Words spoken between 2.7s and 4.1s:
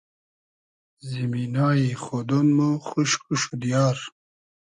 خوشک و شودیار